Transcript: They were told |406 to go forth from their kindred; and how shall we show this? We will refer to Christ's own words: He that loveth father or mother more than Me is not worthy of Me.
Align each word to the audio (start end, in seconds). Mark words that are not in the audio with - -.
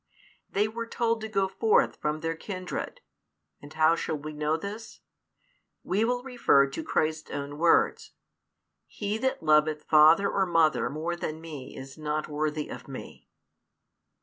They 0.49 0.67
were 0.67 0.87
told 0.87 1.19
|406 1.19 1.21
to 1.21 1.29
go 1.29 1.47
forth 1.47 1.95
from 1.97 2.21
their 2.21 2.35
kindred; 2.35 3.01
and 3.61 3.71
how 3.71 3.95
shall 3.95 4.15
we 4.17 4.35
show 4.39 4.57
this? 4.57 5.01
We 5.83 6.03
will 6.05 6.23
refer 6.23 6.65
to 6.67 6.83
Christ's 6.83 7.29
own 7.29 7.59
words: 7.59 8.13
He 8.87 9.19
that 9.19 9.43
loveth 9.43 9.83
father 9.83 10.27
or 10.27 10.47
mother 10.47 10.89
more 10.89 11.15
than 11.15 11.39
Me 11.39 11.77
is 11.77 11.99
not 11.99 12.27
worthy 12.27 12.67
of 12.67 12.87
Me. 12.87 13.29